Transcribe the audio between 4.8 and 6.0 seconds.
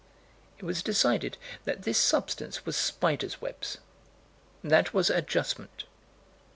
was adjustment.